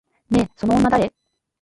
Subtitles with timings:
[0.31, 1.13] ねえ、その女誰？